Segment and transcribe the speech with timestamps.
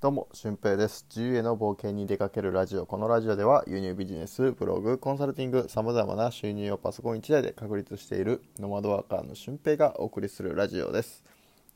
[0.00, 1.06] どうも、俊平です。
[1.10, 2.86] 自由への冒険に出かけるラジオ。
[2.86, 11.24] このラジオでは、輸入ビジネス、ブログ、コンサルティング、様々な収入をパソコン1台で確立しているノマドワーカーの俊平がお送りするラジオです。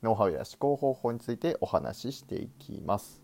[0.05, 3.21] ノウハウや思考方法についてお話ししていきます。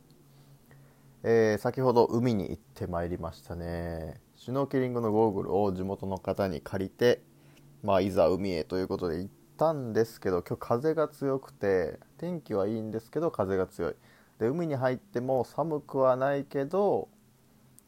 [1.22, 4.20] えー先ほど海に行ってまいりましたね。
[4.34, 7.22] シュノーケリングのゴーグルを地元の方に借りて、
[7.84, 13.94] まあ、いざ海へということで行ったんですけど、今日風が強くて、天気はいいんですけど、風が強い。
[14.38, 17.08] で海に入っても寒くはないけど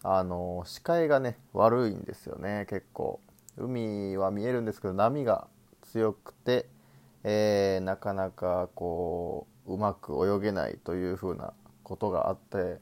[0.02, 3.20] あの視界がね悪いんですよね結構。
[3.56, 5.46] 海は見えるんですけど波が
[5.82, 6.66] 強くて、
[7.24, 12.78] えーなかなかこううまく泳げないというふうなことがあって、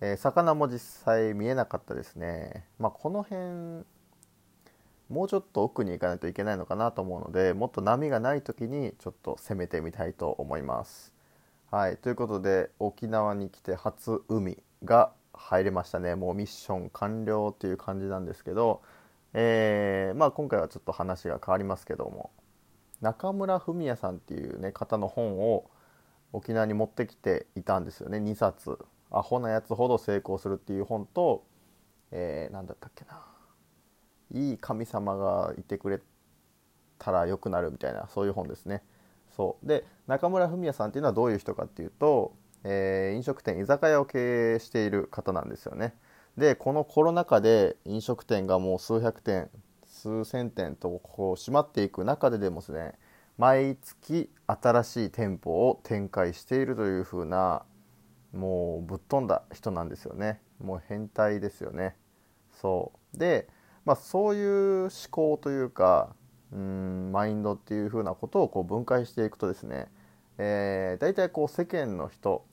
[0.00, 3.84] えー魚も実際見えなかったですね、まあ、この辺
[5.08, 11.15] もうちょっと奥に行かないといけないのかなと思うのでもっと波がない時にちょっと攻めてみたいと思います。
[11.70, 16.14] はい、ということで沖縄に来て初海が入れましたね。
[16.14, 18.82] もうミッション完了っていう感じなんですけど、
[19.34, 22.30] えーまあ、今回はちょっと話が変わりますけども。
[23.00, 25.68] 中村文也さんっていう、ね、方の本を
[26.32, 28.18] 沖縄に持ってきていたんですよね。
[28.18, 28.78] 2冊
[29.10, 31.44] 「アホなやつほど成功する」っていう本と、
[32.12, 33.22] えー、何だったっけな。
[34.32, 36.00] いい神様がいてくれ
[36.98, 38.82] たら良くなるみたいなそういう本ですね。
[39.36, 39.66] そう。
[39.66, 42.34] で中村文也さんっていうのはどういう人かっていうと、
[42.64, 45.94] えー飲食店居酒屋を経営している方なんですよね。
[46.36, 49.50] でこのコロナ禍で飲食店がもう数百店
[49.86, 52.94] 数千店とこう閉まっていく中ででもですね
[53.38, 57.64] 毎月新しい店舗を展開しているという風な
[58.32, 60.40] もうぶっ飛んだ人なんですよね。
[60.62, 61.96] もう変態ですよね。
[62.52, 63.18] そう。
[63.18, 63.48] で、
[63.84, 66.14] まあ、そういう思考というか
[66.52, 69.88] うんマインドっていう風なことをこう分解していくとですね、
[70.38, 72.44] えー、大体こう世間の人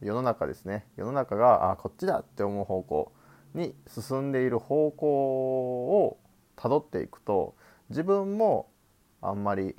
[0.00, 3.12] 世の中ですね世の中があこっちだって思う方向
[3.54, 6.18] に進んでいる方向を
[6.56, 7.54] たどっていくと
[7.90, 8.70] 自分も
[9.20, 9.76] あんまり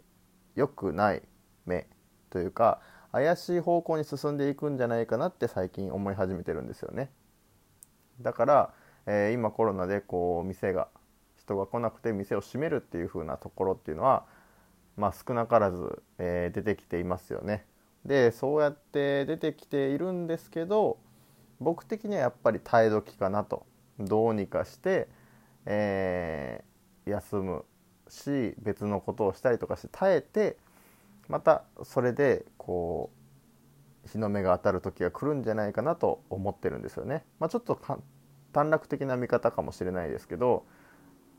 [0.55, 1.23] 良くない
[1.65, 1.87] 目
[2.29, 2.81] というか
[3.11, 7.11] 怪しい方向に進んでいくんじゃないかなって最近思い始めてるんですよね。
[8.19, 8.73] だから、
[9.05, 10.89] えー今コロナでこう店が
[11.45, 14.25] 人が来なくて店を閉めるっていう風なところっていうのは、
[14.97, 17.65] まあ、少なからず、えー出てきていますよね。
[18.05, 20.99] でそうやって出てきているんですけど
[21.59, 23.65] 僕的にはやっぱり耐え時かなと
[23.99, 25.07] どうにかして、
[25.65, 26.75] えー
[27.05, 27.65] 休む
[28.07, 30.57] し別のことをしたりとかして耐えて
[31.27, 33.11] またそれでこ
[34.05, 37.23] う日の目が当たる時が来るんじゃないかなと思ってるんですよね。
[37.39, 37.99] まあ、ちょっとか
[38.53, 40.65] 短絡的な見方かもしれないですけど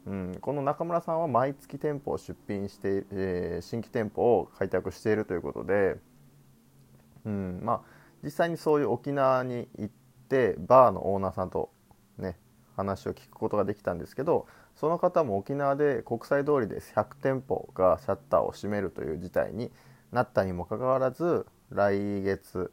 [0.06, 5.96] うん、この中村さんは毎月店舗を出品して、えー新規店舗を開拓しているということで、
[7.24, 7.80] うんまあ、
[8.22, 9.94] 実際にそういう沖縄に行っ
[10.28, 11.70] てバーのオーナーさんと
[12.18, 12.38] ね
[12.76, 14.46] 話を聞くことができたんですけど
[14.76, 19.72] その方も沖縄で国際通りで100店舗がシャッターを閉めるという事態に
[20.12, 22.70] なったにもかかわらず来月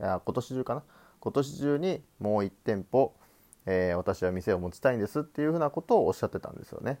[0.00, 0.82] い今年中かな？
[1.20, 3.14] 今年中にもう1店舗
[3.66, 6.98] えー私は店を持ちたいんですっていうふうなことをおっしゃってたんですよね。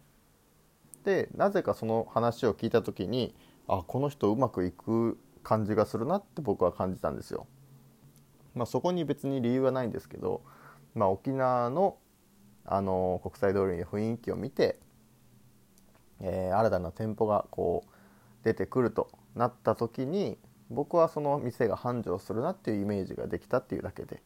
[1.04, 3.34] でなぜかその話を聞いた時に
[3.66, 7.46] あこの人うまくいく感じがするなって僕は感じたんですよ。
[8.54, 10.42] まあ、そこに別に理由はないんですけど、
[10.94, 11.96] まあ、沖縄の
[12.66, 14.78] あの国際通りの雰囲気を見て、
[16.20, 20.36] えー新たな店舗がこう出てくるとなった時に
[20.68, 24.22] 僕はその店が繁盛するなっていうイメージができたっていうだけで。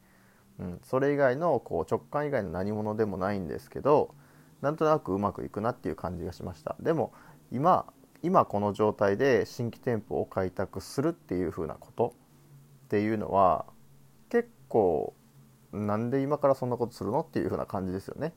[0.59, 4.15] うん、それ以外のこう直感以外の何者でもないんですけど
[4.61, 6.77] なんとなくうまくいくなっていう感じがしました。
[6.81, 7.13] でも
[7.51, 7.87] 今
[8.23, 12.15] 今この状態で新規店舗を開拓するっていう風なこと
[12.87, 13.67] っていうのは
[14.31, 15.15] 結構
[15.73, 18.33] なんで今からそんなことするのっていう風な感じですよね。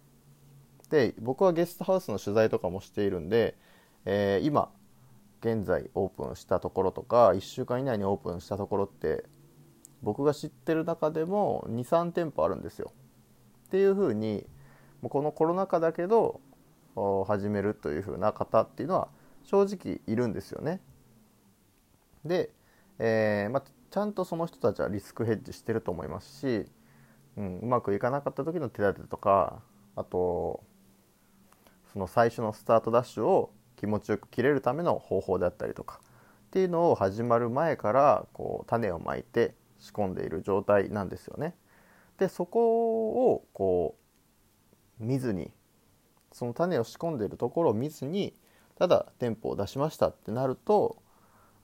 [0.89, 3.57] で僕はゲストハウスの取材とかもしているんで、
[4.05, 4.69] えー今
[5.39, 9.23] 現在オープンしたところとか1週間以内にオープンしたところって
[10.01, 12.91] 僕が知ってる中でも23店舗あるんですよ。
[13.67, 14.45] っていうふうに
[15.01, 16.39] もうこのコロナ禍だけど
[17.27, 19.09] 始めるというふうな方っていうのは
[19.43, 20.81] 正直いるんですよね。
[22.25, 22.51] で、
[22.99, 26.65] えーまあ、ちゃんとその人たちはリスクヘッジしてると思いますし、
[27.37, 29.61] うん、うまくいかなかった時の手立てとか
[29.95, 30.63] あと
[31.93, 36.01] その最初のスタートダッシュを気持ちよく切れるための方法であったりとか
[36.47, 41.55] っていうのを始まる前からこう種をまいて仕込んでいる状態なんですよね。
[42.17, 43.95] でそこをこ
[44.99, 45.51] う見ずに
[46.31, 48.35] その種を仕込んでいるところを見ずに
[48.77, 51.01] ただ店舗を出しましたってなると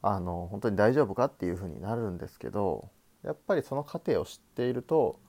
[0.02, 2.90] あの本当に大丈夫かっていうふうになるんですけど
[3.24, 5.20] やっぱりその過程を知っていると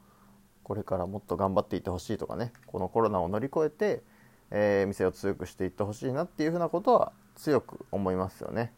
[0.62, 4.02] これからもっと頑張っていってほしいとかねこのコロナを乗り越えて、
[4.50, 8.72] えー、店を強くしていってほしいなっていうふうなことは強く思いますよね。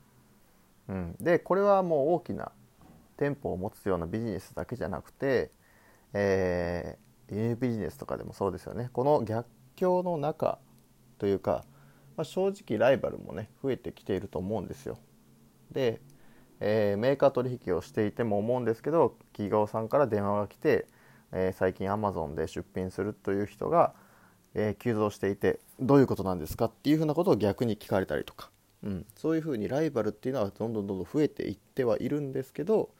[0.89, 2.53] うん、でこれはもう大きな
[3.17, 5.51] 店舗を持つようなビジネスだけじゃなくて、
[6.13, 8.91] えー、輸入ビジネスとかでもそうですよね。
[8.93, 10.59] この逆境の中
[11.19, 11.65] というか、
[12.17, 14.99] まあ、正直ライバルもね増えてきていると思うんですよ。
[15.73, 16.01] で、
[16.61, 20.87] えー、メーカー取引をしていても思うんですけど企業さんから電話が来て、
[21.33, 23.95] えー、最近アマゾンで出品するという人が、
[24.55, 28.51] え、急増していてどういうことなんですかっていうふうなことを逆に聞かれたりとか、
[28.83, 32.91] うん、そういうふうにライバルっていうのはどんどんどんどん増えていってはいるんですけど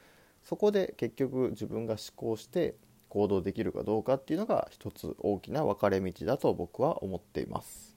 [0.47, 2.77] そこで結局自分が思考して
[3.09, 7.97] 行動できるかどうかっていうのが一つ大きな分かれ道だと僕は思っています。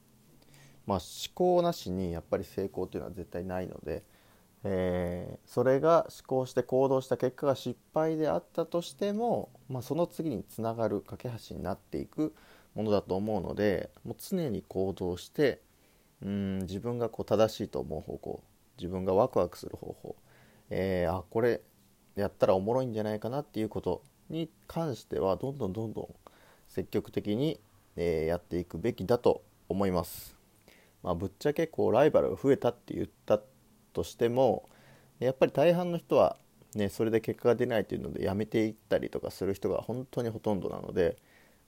[0.88, 4.04] まあ、思考なしにやっぱり成功っていうのは絶対ないので、
[4.64, 12.34] えー、それが思考して行動した結果が失敗であったとしても、まあ、その次につながる架け橋になっていく
[12.74, 15.62] ものだと思うのでもう常に行動して
[16.24, 18.44] うん自分がこう正しいと思う方向
[18.80, 20.16] 自分がワクワクする方法、
[20.72, 21.62] えー、あこれ
[22.20, 26.08] やったらおもろいんじゃないかなっていうことに関してはどんどんどんどん
[26.68, 27.60] 積極的に、
[27.96, 30.36] えー、やっていくべきだと思います。
[31.04, 33.40] まあ、ぶっちゃけこうライバルが増えたって言った
[33.94, 34.70] としても
[35.20, 36.38] やっぱり大半の人は、
[36.76, 41.18] ね、それで結果が出ないというのでやめていったりとかする人が本当にほとんどなので、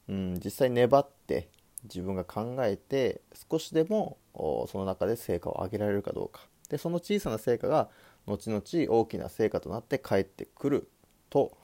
[0.10, 1.50] うん、実際粘って
[1.84, 7.90] 自分が考えて少しでもその中で成果を上げられるかどうかでその小さな成果が
[8.26, 10.90] 後々大きな成果となって帰ってくる
[11.30, 11.58] と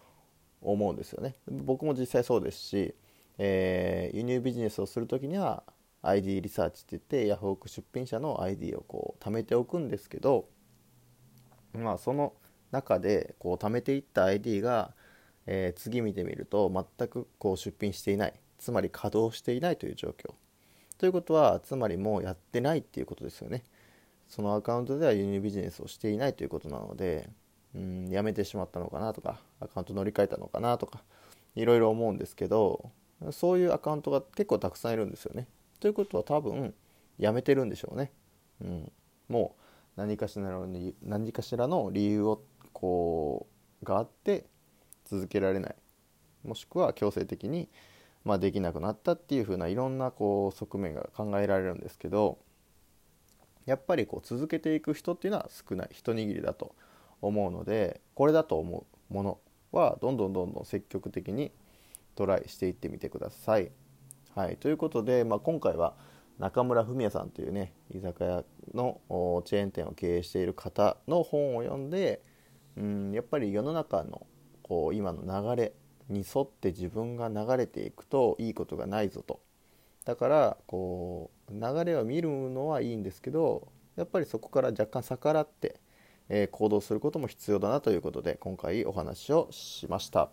[0.62, 1.36] 思うんですよね。
[1.50, 2.94] 僕も実際そうですし、
[3.38, 5.64] えー、輸入ビジネスをする時には
[6.02, 10.50] ID リサーチって言ってヤフオク出品者の ID をこう貯めておくんですけど
[11.74, 12.34] まあその
[12.72, 14.94] 中でこう貯めていった ID が、
[15.46, 20.34] えー、次見てみると全くこう出品していないつまり稼働していないという状況。
[20.98, 23.64] ということはつまりもうやってないっていうことですよね。
[24.28, 27.30] そのアカウントでは輸入ビジネスをしていないということなので
[27.76, 31.02] うんやめてしまったのかなとかアカウント乗り換えたのかなとか
[31.56, 32.92] いろいろ思うんですけど
[33.32, 35.48] そういうアカウントが結構たくさんいるんですよね。
[35.80, 36.74] ということは多分
[37.18, 38.12] やめてるんでしょうね。
[38.62, 38.92] うん、
[39.28, 40.68] もう何かしらの
[41.02, 42.44] 何かしらの理由を
[42.74, 43.48] こ
[43.82, 44.46] うがあって
[45.06, 45.76] 続けられない。
[46.44, 47.70] もしくは強制的に、
[48.24, 52.38] まあ、できなくなったっていう風ないろんなこう側面が考えられるんですけど
[53.68, 55.90] やっぱりこう続けていく人っていうのは少ない。
[55.92, 56.74] 一握りだと
[57.22, 59.40] 思うのでこれだと思うもの
[59.72, 61.52] はどんどんどんどん積極的に
[62.16, 63.70] トライしていってみてください。
[64.36, 65.96] はい、ということで、まあ、今回は
[66.40, 68.44] 中村文也さんというね居酒屋
[68.74, 69.02] の
[69.46, 72.22] チェーン店を経営している方の本を読んで
[72.78, 74.28] うんやっぱり世の中の
[74.62, 75.74] こう今の流れ
[76.10, 79.42] に沿って自分が流れていくといいことがないぞと。
[80.06, 85.80] だからこう流れを見るのはいいんですけどやっぱりそこから若干逆らって、
[86.30, 90.30] えー、行動することも必要だなということで今回お話をしました。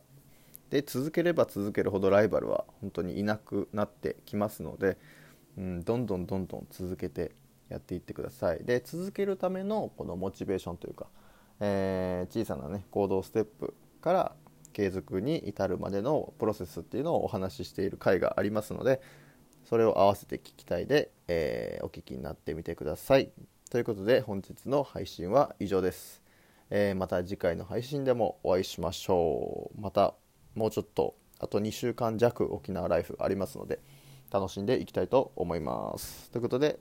[0.71, 4.99] で続ければ続けるほどライバルは本当にいなくなってきますので、
[5.57, 7.31] うん、どんどんどんどん続けて
[7.69, 11.07] やっていってくださいで続けるためのこのモチベーションというか、
[11.61, 14.33] えー、小さなね行動ステップから
[14.73, 19.01] 継続に至るまでのプロセスっていうのをお話ししている回がありますので
[19.65, 23.31] それを合わせて聞きたいで、えー、お聞きになってみてください。
[23.71, 26.23] ということで本日の配信は以上です、
[26.71, 29.81] えー、また次回の配信でもお会いしましょう。
[29.81, 30.15] また
[30.55, 33.81] もうちょっとあと2週間弱沖縄ライフありますので
[34.31, 36.31] 楽しんでいきたいと思います。
[36.31, 36.79] ということで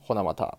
[0.00, 0.58] ほなまた。